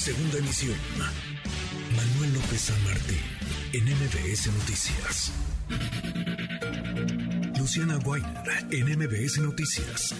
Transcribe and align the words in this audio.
Segunda 0.00 0.38
emisión. 0.38 0.78
Manuel 1.94 2.32
López 2.32 2.58
San 2.58 2.84
Martín, 2.84 3.18
en 3.74 3.84
MBS 3.84 4.46
Noticias. 4.46 5.30
Luciana 7.58 7.98
Weiner, 7.98 8.66
en 8.70 8.98
MBS 8.98 9.38
Noticias. 9.42 10.16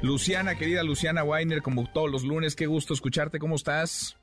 Luciana, 0.00 0.56
querida 0.56 0.82
Luciana 0.82 1.22
Weiner, 1.22 1.60
como 1.60 1.92
todos 1.92 2.10
los 2.10 2.24
lunes, 2.24 2.56
qué 2.56 2.64
gusto 2.64 2.94
escucharte, 2.94 3.38
¿cómo 3.38 3.56
estás? 3.56 4.16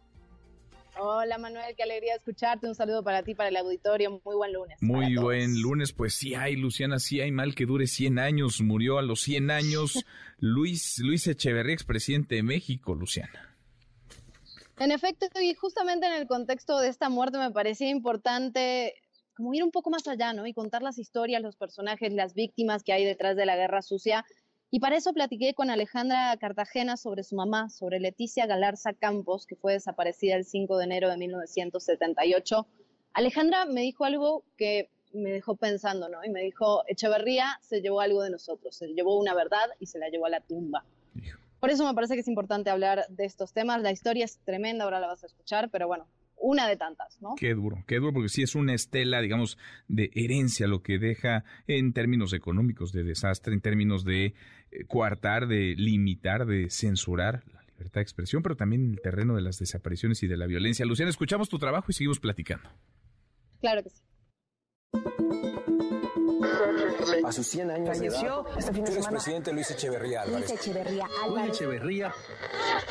Hola 1.09 1.37
Manuel, 1.37 1.73
qué 1.77 1.83
alegría 1.83 2.15
escucharte. 2.15 2.67
Un 2.67 2.75
saludo 2.75 3.01
para 3.01 3.23
ti, 3.23 3.33
para 3.33 3.47
el 3.47 3.55
auditorio. 3.55 4.21
Muy 4.25 4.35
buen 4.35 4.51
lunes. 4.51 4.77
Muy 4.81 5.15
buen 5.15 5.61
lunes. 5.61 5.93
Pues 5.93 6.13
sí 6.15 6.35
hay, 6.35 6.57
Luciana, 6.57 6.99
sí 6.99 7.21
hay 7.21 7.31
mal 7.31 7.55
que 7.55 7.65
dure 7.65 7.87
100 7.87 8.19
años. 8.19 8.59
Murió 8.59 8.97
a 8.97 9.01
los 9.01 9.21
100 9.21 9.49
años 9.49 10.03
Luis, 10.39 10.99
Luis 10.99 11.25
Echeverría, 11.27 11.73
expresidente 11.73 12.35
de 12.35 12.43
México, 12.43 12.93
Luciana. 12.93 13.55
En 14.79 14.91
efecto, 14.91 15.27
y 15.39 15.53
justamente 15.53 16.07
en 16.07 16.13
el 16.13 16.27
contexto 16.27 16.77
de 16.79 16.89
esta 16.89 17.07
muerte 17.07 17.37
me 17.37 17.51
parecía 17.51 17.89
importante 17.89 18.93
como 19.33 19.53
ir 19.53 19.63
un 19.63 19.71
poco 19.71 19.89
más 19.89 20.05
allá, 20.09 20.33
¿no? 20.33 20.45
Y 20.45 20.53
contar 20.53 20.81
las 20.81 20.97
historias, 20.97 21.41
los 21.41 21.55
personajes, 21.55 22.11
las 22.11 22.33
víctimas 22.33 22.83
que 22.83 22.91
hay 22.91 23.05
detrás 23.05 23.37
de 23.37 23.45
la 23.45 23.55
guerra 23.55 23.81
sucia 23.81 24.25
y 24.69 24.79
para 24.79 24.97
eso 24.97 25.13
platiqué 25.13 25.53
con 25.53 25.69
Alejandra 25.69 26.35
Cartagena 26.37 26.97
sobre 26.97 27.23
su 27.23 27.35
mamá, 27.35 27.69
sobre 27.69 27.99
Leticia 27.99 28.45
Galarza 28.45 28.93
Campos, 28.93 29.45
que 29.45 29.55
fue 29.55 29.73
desaparecida 29.73 30.35
el 30.35 30.45
5 30.45 30.77
de 30.77 30.83
enero 30.83 31.09
de 31.09 31.17
1978. 31.17 32.67
Alejandra 33.13 33.65
me 33.65 33.81
dijo 33.81 34.03
algo 34.03 34.43
que 34.57 34.89
me 35.13 35.31
dejó 35.31 35.55
pensando, 35.55 36.09
¿no? 36.09 36.23
Y 36.25 36.29
me 36.29 36.41
dijo, 36.41 36.83
Echeverría 36.87 37.59
se 37.61 37.81
llevó 37.81 38.01
algo 38.01 38.21
de 38.21 38.29
nosotros, 38.29 38.75
se 38.75 38.87
llevó 38.87 39.17
una 39.17 39.33
verdad 39.33 39.67
y 39.79 39.85
se 39.85 39.99
la 39.99 40.09
llevó 40.09 40.25
a 40.25 40.29
la 40.29 40.41
tumba. 40.41 40.83
Por 41.59 41.71
eso 41.71 41.85
me 41.85 41.93
parece 41.93 42.13
que 42.13 42.19
es 42.19 42.27
importante 42.27 42.69
hablar 42.69 43.05
de 43.09 43.25
estos 43.25 43.53
temas. 43.53 43.81
La 43.81 43.91
historia 43.91 44.25
es 44.25 44.37
tremenda, 44.39 44.83
ahora 44.83 44.99
la 44.99 45.07
vas 45.07 45.23
a 45.23 45.27
escuchar, 45.27 45.69
pero 45.71 45.87
bueno, 45.87 46.07
una 46.39 46.67
de 46.67 46.77
tantas, 46.77 47.21
¿no? 47.21 47.35
Qué 47.37 47.53
duro, 47.53 47.83
qué 47.87 47.97
duro, 47.97 48.13
porque 48.13 48.29
sí 48.29 48.43
es 48.43 48.55
una 48.55 48.73
estela, 48.73 49.21
digamos, 49.21 49.57
de 49.87 50.11
herencia 50.13 50.67
lo 50.67 50.81
que 50.81 50.99
deja 50.99 51.43
en 51.67 51.93
términos 51.93 52.33
económicos 52.33 52.91
de 52.91 53.03
desastre, 53.03 53.53
en 53.53 53.61
términos 53.61 54.03
de 54.03 54.25
eh, 54.25 54.33
coartar, 54.87 55.47
de 55.47 55.75
limitar, 55.75 56.45
de 56.45 56.69
censurar 56.69 57.43
la 57.53 57.63
libertad 57.63 57.99
de 57.99 58.03
expresión, 58.03 58.43
pero 58.43 58.55
también 58.55 58.85
en 58.85 58.91
el 58.91 59.01
terreno 59.01 59.35
de 59.35 59.41
las 59.41 59.59
desapariciones 59.59 60.23
y 60.23 60.27
de 60.27 60.37
la 60.37 60.47
violencia. 60.47 60.85
Luciana, 60.85 61.09
escuchamos 61.09 61.49
tu 61.49 61.57
trabajo 61.57 61.87
y 61.89 61.93
seguimos 61.93 62.19
platicando. 62.19 62.69
Claro 63.59 63.83
que 63.83 63.89
sí. 63.89 64.01
A 67.25 67.31
sus 67.31 67.47
100 67.47 67.71
años 67.71 67.97
falleció 67.97 68.43
de 68.43 68.49
edad, 68.49 68.59
este 68.59 68.73
fin 68.73 68.83
de 68.83 68.91
semana. 68.91 69.09
presidente 69.09 69.53
Luis 69.53 69.71
Echeverría 69.71 70.21
Álvarez. 70.21 70.49
Luis 70.49 70.61
Echeverría 70.61 71.07
Álvarez. 71.23 71.49
Echeverría. 71.49 72.13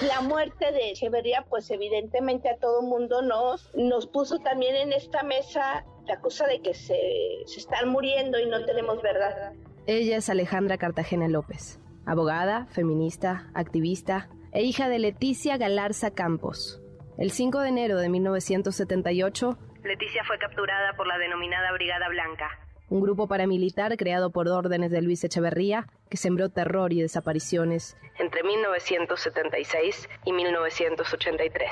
La 0.08 0.20
muerte 0.20 0.72
de 0.72 0.90
Echeverría, 0.90 1.44
pues 1.48 1.70
evidentemente 1.70 2.50
a 2.50 2.56
todo 2.58 2.82
mundo 2.82 3.22
nos, 3.22 3.70
nos 3.74 4.06
puso 4.06 4.38
también 4.38 4.76
en 4.76 4.92
esta 4.92 5.22
mesa 5.22 5.84
la 6.06 6.20
cosa 6.20 6.46
de 6.46 6.60
que 6.60 6.74
se, 6.74 6.98
se 7.46 7.60
están 7.60 7.88
muriendo 7.88 8.38
y 8.38 8.46
no 8.46 8.64
tenemos 8.64 9.02
verdad. 9.02 9.52
Ella 9.86 10.16
es 10.16 10.28
Alejandra 10.28 10.78
Cartagena 10.78 11.28
López, 11.28 11.80
abogada, 12.06 12.66
feminista, 12.66 13.50
activista 13.54 14.28
e 14.52 14.62
hija 14.62 14.88
de 14.88 14.98
Leticia 14.98 15.56
Galarza 15.56 16.12
Campos. 16.12 16.80
El 17.18 17.30
5 17.30 17.60
de 17.60 17.68
enero 17.68 17.98
de 17.98 18.08
1978, 18.08 19.58
Leticia 19.84 20.24
fue 20.24 20.38
capturada 20.38 20.94
por 20.96 21.06
la 21.06 21.16
denominada 21.18 21.72
Brigada 21.72 22.08
Blanca, 22.08 22.50
un 22.88 23.00
grupo 23.00 23.28
paramilitar 23.28 23.96
creado 23.96 24.30
por 24.30 24.48
órdenes 24.48 24.90
de 24.90 25.02
Luis 25.02 25.24
Echeverría 25.24 25.86
que 26.08 26.16
sembró 26.16 26.48
terror 26.48 26.92
y 26.92 27.02
desapariciones 27.02 27.96
entre 28.18 28.42
1976 28.42 30.08
y 30.24 30.32
1983. 30.32 31.70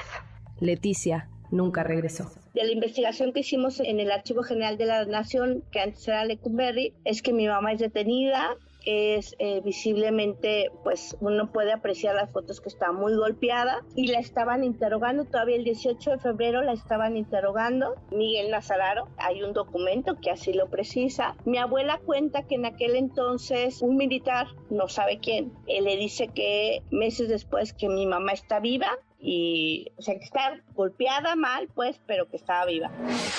Leticia 0.60 1.28
nunca 1.50 1.82
regresó. 1.82 2.30
De 2.54 2.64
la 2.64 2.72
investigación 2.72 3.32
que 3.32 3.40
hicimos 3.40 3.80
en 3.80 4.00
el 4.00 4.10
Archivo 4.10 4.42
General 4.42 4.78
de 4.78 4.86
la 4.86 5.04
Nación, 5.04 5.64
que 5.72 5.80
antes 5.80 6.06
era 6.06 6.24
Lecumberri, 6.24 6.94
es 7.04 7.22
que 7.22 7.32
mi 7.32 7.48
mamá 7.48 7.72
es 7.72 7.80
detenida, 7.80 8.56
es 8.84 9.34
eh, 9.39 9.61
visiblemente, 9.62 10.71
pues 10.83 11.17
uno 11.21 11.50
puede 11.53 11.72
apreciar 11.72 12.15
las 12.15 12.31
fotos 12.31 12.61
que 12.61 12.69
está 12.69 12.93
muy 12.93 13.15
golpeada 13.15 13.83
y 13.95 14.09
la 14.09 14.19
estaban 14.19 14.65
interrogando, 14.65 15.25
todavía 15.25 15.56
el 15.56 15.65
18 15.65 16.12
de 16.12 16.19
febrero 16.19 16.62
la 16.62 16.72
estaban 16.72 17.17
interrogando, 17.17 17.95
Miguel 18.11 18.50
Nazararo, 18.50 19.09
hay 19.17 19.43
un 19.43 19.53
documento 19.53 20.17
que 20.21 20.31
así 20.31 20.53
lo 20.53 20.69
precisa. 20.69 21.37
Mi 21.45 21.59
abuela 21.59 22.00
cuenta 22.05 22.43
que 22.43 22.56
en 22.56 22.67
aquel 22.67 22.97
entonces 22.97 23.83
un 23.83 23.97
militar, 23.97 24.49
no 24.71 24.89
sabe 24.89 25.19
quién, 25.19 25.53
él 25.66 25.84
le 25.84 25.97
dice 25.97 26.28
que 26.28 26.83
meses 26.91 27.28
después 27.28 27.72
que 27.72 27.89
mi 27.89 28.06
mamá 28.06 28.33
está 28.33 28.61
viva, 28.61 28.91
y 29.26 29.90
o 29.96 30.02
sea 30.02 30.18
que 30.18 30.24
está 30.24 30.60
golpeada 30.74 31.34
mal 31.34 31.68
pues 31.74 31.98
pero 32.06 32.28
que 32.28 32.36
estaba 32.36 32.66
viva 32.66 32.90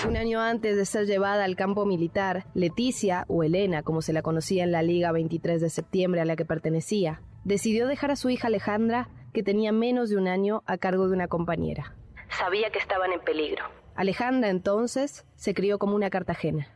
Un 0.07 0.17
año 0.17 0.41
antes 0.41 0.75
de 0.75 0.85
ser 0.85 1.05
llevada 1.05 1.45
al 1.45 1.55
campo 1.55 1.85
militar, 1.85 2.45
Leticia, 2.55 3.25
o 3.27 3.43
Elena 3.43 3.83
como 3.83 4.01
se 4.01 4.11
la 4.11 4.23
conocía 4.23 4.63
en 4.63 4.71
la 4.71 4.81
Liga 4.81 5.11
23 5.11 5.61
de 5.61 5.69
septiembre 5.69 6.21
a 6.21 6.25
la 6.25 6.35
que 6.35 6.43
pertenecía, 6.43 7.21
decidió 7.43 7.85
dejar 7.85 8.09
a 8.09 8.15
su 8.15 8.31
hija 8.31 8.47
Alejandra, 8.47 9.09
que 9.31 9.43
tenía 9.43 9.71
menos 9.71 10.09
de 10.09 10.17
un 10.17 10.27
año, 10.27 10.63
a 10.65 10.77
cargo 10.77 11.07
de 11.07 11.13
una 11.13 11.27
compañera. 11.27 11.93
Sabía 12.29 12.71
que 12.71 12.79
estaban 12.79 13.11
en 13.11 13.19
peligro. 13.19 13.65
Alejandra 13.95 14.49
entonces 14.49 15.25
se 15.35 15.53
crió 15.53 15.77
como 15.77 15.95
una 15.95 16.09
Cartagena. 16.09 16.67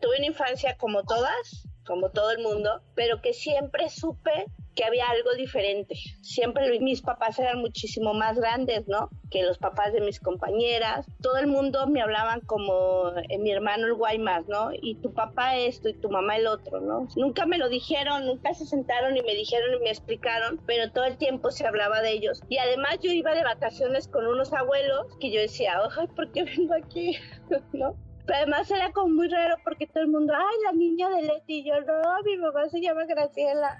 tuve 0.00 0.16
una 0.18 0.26
infancia 0.26 0.76
como 0.78 1.02
todas 1.04 1.68
como 1.86 2.10
todo 2.10 2.30
el 2.30 2.42
mundo 2.42 2.80
pero 2.94 3.20
que 3.20 3.34
siempre 3.34 3.90
supe 3.90 4.46
que 4.74 4.84
había 4.84 5.08
algo 5.08 5.32
diferente. 5.34 5.94
Siempre 6.22 6.78
mis 6.80 7.02
papás 7.02 7.38
eran 7.38 7.60
muchísimo 7.60 8.14
más 8.14 8.38
grandes, 8.38 8.86
¿no? 8.88 9.10
Que 9.30 9.42
los 9.42 9.58
papás 9.58 9.92
de 9.92 10.00
mis 10.00 10.20
compañeras. 10.20 11.06
Todo 11.20 11.38
el 11.38 11.46
mundo 11.46 11.86
me 11.86 12.02
hablaban 12.02 12.40
como 12.40 13.10
eh, 13.28 13.38
mi 13.38 13.50
hermano 13.50 13.86
el 13.86 13.94
Guaymas, 13.94 14.46
¿no? 14.48 14.70
Y 14.72 14.96
tu 14.96 15.12
papá 15.12 15.56
esto 15.56 15.88
y 15.88 15.94
tu 15.94 16.10
mamá 16.10 16.36
el 16.36 16.46
otro, 16.46 16.80
¿no? 16.80 17.06
Nunca 17.16 17.46
me 17.46 17.58
lo 17.58 17.68
dijeron, 17.68 18.26
nunca 18.26 18.54
se 18.54 18.66
sentaron 18.66 19.16
y 19.16 19.22
me 19.22 19.34
dijeron 19.34 19.74
y 19.74 19.84
me 19.84 19.90
explicaron, 19.90 20.60
pero 20.66 20.90
todo 20.90 21.04
el 21.04 21.16
tiempo 21.16 21.50
se 21.50 21.66
hablaba 21.66 22.00
de 22.02 22.12
ellos. 22.12 22.40
Y 22.48 22.58
además 22.58 22.98
yo 23.02 23.10
iba 23.10 23.34
de 23.34 23.44
vacaciones 23.44 24.08
con 24.08 24.26
unos 24.26 24.52
abuelos 24.52 25.06
que 25.20 25.30
yo 25.30 25.40
decía, 25.40 25.78
ay, 25.98 26.06
¿por 26.08 26.30
qué 26.32 26.44
vengo 26.44 26.74
aquí? 26.74 27.16
¿No? 27.72 27.96
Pero 28.26 28.38
además 28.38 28.70
era 28.70 28.90
como 28.92 29.08
muy 29.08 29.28
raro 29.28 29.56
porque 29.64 29.86
todo 29.86 30.02
el 30.02 30.08
mundo, 30.08 30.32
ay, 30.34 30.56
la 30.64 30.72
niña 30.72 31.10
de 31.10 31.22
Leti, 31.22 31.58
y 31.58 31.64
yo 31.64 31.78
no, 31.82 32.22
mi 32.24 32.36
mamá 32.38 32.68
se 32.70 32.80
llama 32.80 33.04
Graciela. 33.04 33.78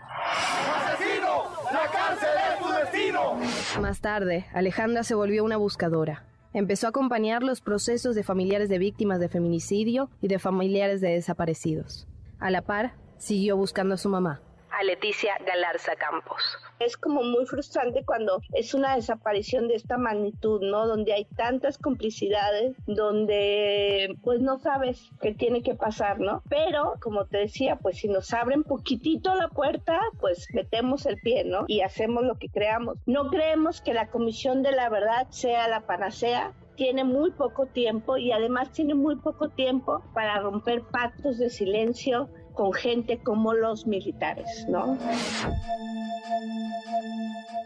Más 3.81 4.01
tarde, 4.01 4.47
Alejandra 4.55 5.03
se 5.03 5.15
volvió 5.15 5.45
una 5.45 5.57
buscadora. 5.57 6.25
Empezó 6.53 6.87
a 6.87 6.91
acompañar 6.91 7.43
los 7.43 7.61
procesos 7.61 8.15
de 8.15 8.23
familiares 8.23 8.69
de 8.69 8.79
víctimas 8.79 9.19
de 9.19 9.29
feminicidio 9.29 10.09
y 10.21 10.29
de 10.29 10.39
familiares 10.39 11.01
de 11.01 11.11
desaparecidos. 11.11 12.07
A 12.39 12.51
la 12.51 12.63
par, 12.63 12.95
siguió 13.19 13.57
buscando 13.57 13.95
a 13.95 13.99
su 13.99 14.09
mamá, 14.09 14.41
a 14.71 14.83
Leticia 14.85 15.37
Galarza 15.47 15.95
Campos. 15.97 16.59
Es 16.85 16.97
como 16.97 17.23
muy 17.23 17.47
frustrante 17.47 18.05
cuando 18.05 18.41
es 18.53 18.75
una 18.75 18.97
desaparición 18.97 19.69
de 19.69 19.75
esta 19.75 19.97
magnitud, 19.97 20.61
¿no? 20.63 20.87
Donde 20.87 21.13
hay 21.13 21.25
tantas 21.25 21.79
complicidades, 21.79 22.77
donde 22.87 24.17
pues 24.23 24.41
no 24.41 24.59
sabes 24.59 25.11
qué 25.21 25.35
tiene 25.35 25.63
que 25.63 25.75
pasar, 25.75 26.21
¿no? 26.21 26.43
Pero, 26.49 26.95
como 27.01 27.27
te 27.27 27.39
decía, 27.39 27.77
pues 27.77 27.99
si 27.99 28.09
nos 28.09 28.33
abren 28.33 28.65
poquitito 28.65 29.35
la 29.35 29.49
puerta, 29.49 29.99
pues 30.21 30.47
metemos 30.53 31.07
el 31.07 31.19
pie, 31.19 31.45
¿no? 31.45 31.65
Y 31.69 31.81
hacemos 31.81 32.25
lo 32.25 32.37
que 32.37 32.49
creamos. 32.49 32.99
No 33.07 33.29
creemos 33.31 33.81
que 33.81 33.95
la 33.95 34.11
Comisión 34.11 34.63
de 34.63 34.73
la 34.73 34.89
Verdad 34.89 35.27
sea 35.31 35.69
la 35.69 35.87
panacea, 35.87 36.53
tiene 36.77 37.05
muy 37.05 37.31
poco 37.31 37.67
tiempo 37.67 38.17
y 38.17 38.33
además 38.33 38.73
tiene 38.73 38.95
muy 38.95 39.17
poco 39.17 39.49
tiempo 39.49 40.03
para 40.13 40.41
romper 40.41 40.83
pactos 40.83 41.39
de 41.39 41.51
silencio 41.51 42.29
con 42.53 42.73
gente 42.73 43.19
como 43.19 43.53
los 43.53 43.87
militares, 43.87 44.67
¿no? 44.69 44.97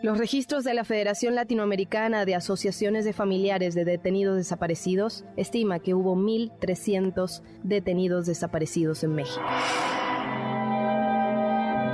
Los 0.02 0.16
registros 0.16 0.64
de 0.64 0.74
la 0.74 0.84
Federación 0.84 1.34
Latinoamericana 1.34 2.24
de 2.24 2.34
Asociaciones 2.34 3.04
de 3.04 3.12
Familiares 3.12 3.74
de 3.74 3.84
Detenidos 3.84 4.36
Desaparecidos 4.36 5.24
estima 5.36 5.80
que 5.80 5.94
hubo 5.94 6.14
1.300 6.14 7.42
detenidos 7.64 8.26
desaparecidos 8.26 9.02
en 9.02 9.14
México. 9.14 9.44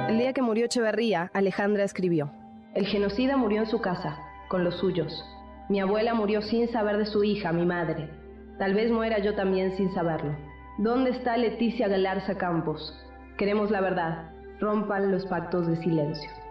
El 0.09 0.19
día 0.19 0.33
que 0.33 0.43
murió 0.43 0.67
Echeverría, 0.67 1.31
Alejandra 1.33 1.85
escribió, 1.85 2.31
El 2.75 2.87
genocida 2.87 3.37
murió 3.37 3.63
en 3.63 3.71
su 3.71 3.81
casa, 3.81 4.19
con 4.49 4.65
los 4.65 4.77
suyos. 4.77 5.25
Mi 5.71 5.81
abuela 5.81 6.13
murió 6.13 6.43
sin 6.43 6.71
saber 6.71 6.99
de 6.99 7.07
su 7.07 7.25
hija, 7.25 7.53
mi 7.53 7.65
madre. 7.65 8.11
Tal 8.59 8.75
vez 8.75 8.91
muera 8.91 9.19
yo 9.19 9.35
también 9.35 9.77
sin 9.77 9.93
saberlo. 9.95 10.37
¿Dónde 10.79 11.11
está 11.11 11.37
Leticia 11.37 11.89
Galarza 11.89 12.37
Campos? 12.37 12.95
Queremos 13.39 13.71
la 13.71 13.81
verdad. 13.81 14.31
Rompan 14.61 15.11
los 15.11 15.25
pactos 15.27 15.67
de 15.67 15.77
silencio. 15.77 16.44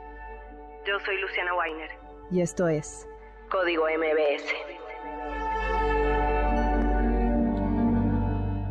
Yo 0.86 1.00
soy 1.06 1.18
Luciana 1.22 1.56
Weiner. 1.56 1.90
Y 2.30 2.42
esto 2.42 2.68
es 2.68 3.08
Código 3.50 3.86
MBS. 3.86 4.44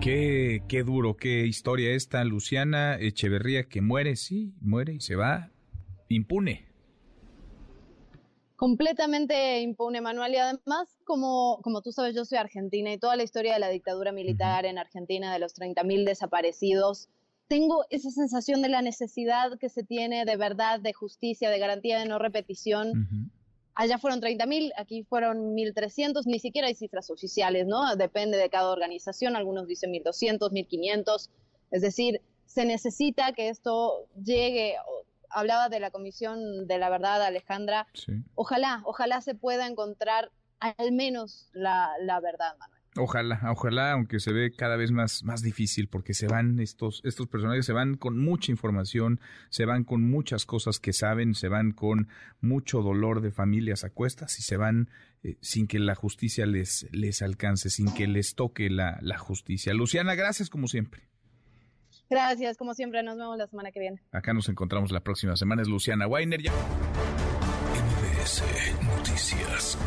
Qué, 0.00 0.62
qué 0.68 0.82
duro, 0.82 1.16
qué 1.16 1.46
historia 1.46 1.94
esta, 1.94 2.22
Luciana 2.24 2.98
Echeverría, 2.98 3.64
que 3.64 3.80
muere, 3.80 4.16
sí, 4.16 4.52
muere 4.60 4.94
y 4.94 5.00
se 5.00 5.16
va 5.16 5.50
impune. 6.08 6.66
completamente 8.56 9.60
impune, 9.60 10.00
Manuel. 10.00 10.34
Y 10.34 10.36
además, 10.36 10.98
como, 11.04 11.60
como 11.62 11.82
tú 11.82 11.92
sabes, 11.92 12.14
yo 12.14 12.24
soy 12.24 12.38
argentina 12.38 12.92
y 12.92 12.98
toda 12.98 13.16
la 13.16 13.22
historia 13.22 13.54
de 13.54 13.58
la 13.60 13.68
dictadura 13.70 14.12
militar 14.12 14.66
en 14.66 14.78
Argentina, 14.78 15.32
de 15.32 15.38
los 15.38 15.54
30.000 15.54 16.04
desaparecidos, 16.04 17.08
tengo 17.52 17.84
esa 17.90 18.10
sensación 18.10 18.62
de 18.62 18.70
la 18.70 18.80
necesidad 18.80 19.58
que 19.58 19.68
se 19.68 19.82
tiene 19.82 20.24
de 20.24 20.36
verdad, 20.36 20.80
de 20.80 20.94
justicia, 20.94 21.50
de 21.50 21.58
garantía 21.58 21.98
de 21.98 22.06
no 22.06 22.18
repetición. 22.18 23.30
Allá 23.74 23.98
fueron 23.98 24.22
30.000, 24.22 24.72
aquí 24.78 25.02
fueron 25.02 25.54
1.300, 25.54 26.22
ni 26.24 26.38
siquiera 26.38 26.68
hay 26.68 26.74
cifras 26.74 27.10
oficiales, 27.10 27.66
¿no? 27.66 27.94
Depende 27.96 28.38
de 28.38 28.48
cada 28.48 28.70
organización, 28.70 29.36
algunos 29.36 29.66
dicen 29.66 29.92
1.200, 29.92 30.50
1.500, 30.50 31.28
es 31.72 31.82
decir, 31.82 32.22
se 32.46 32.64
necesita 32.64 33.34
que 33.34 33.50
esto 33.50 34.08
llegue, 34.24 34.76
hablaba 35.28 35.68
de 35.68 35.80
la 35.80 35.90
Comisión 35.90 36.66
de 36.66 36.78
la 36.78 36.88
Verdad, 36.88 37.22
Alejandra. 37.22 37.86
Ojalá, 38.34 38.80
ojalá 38.86 39.20
se 39.20 39.34
pueda 39.34 39.66
encontrar 39.66 40.30
al 40.58 40.92
menos 40.92 41.50
la, 41.52 41.90
verdad, 42.22 42.56
Manuel. 42.58 42.81
Ojalá, 42.96 43.40
ojalá, 43.50 43.92
aunque 43.92 44.20
se 44.20 44.32
ve 44.32 44.52
cada 44.54 44.76
vez 44.76 44.90
más, 44.90 45.24
más 45.24 45.40
difícil, 45.40 45.88
porque 45.88 46.12
se 46.12 46.26
van 46.26 46.60
estos, 46.60 47.00
estos 47.04 47.26
personajes, 47.26 47.64
se 47.64 47.72
van 47.72 47.96
con 47.96 48.18
mucha 48.18 48.52
información, 48.52 49.18
se 49.48 49.64
van 49.64 49.84
con 49.84 50.02
muchas 50.02 50.44
cosas 50.44 50.78
que 50.78 50.92
saben, 50.92 51.34
se 51.34 51.48
van 51.48 51.72
con 51.72 52.08
mucho 52.42 52.82
dolor 52.82 53.22
de 53.22 53.30
familias 53.30 53.84
a 53.84 53.90
cuestas 53.90 54.38
y 54.38 54.42
se 54.42 54.58
van 54.58 54.90
eh, 55.22 55.36
sin 55.40 55.68
que 55.68 55.78
la 55.78 55.94
justicia 55.94 56.44
les, 56.44 56.86
les 56.92 57.22
alcance, 57.22 57.70
sin 57.70 57.94
que 57.94 58.06
les 58.06 58.34
toque 58.34 58.68
la, 58.68 58.98
la 59.00 59.16
justicia. 59.16 59.72
Luciana, 59.72 60.14
gracias 60.14 60.50
como 60.50 60.68
siempre. 60.68 61.08
Gracias, 62.10 62.58
como 62.58 62.74
siempre, 62.74 63.02
nos 63.02 63.16
vemos 63.16 63.38
la 63.38 63.46
semana 63.46 63.72
que 63.72 63.80
viene. 63.80 64.02
Acá 64.12 64.34
nos 64.34 64.50
encontramos 64.50 64.92
la 64.92 65.00
próxima 65.00 65.34
semana. 65.34 65.62
Es 65.62 65.68
Luciana 65.68 66.06
Weiner 66.06 66.42
ya. 66.42 66.52
Noticias. 68.84 69.78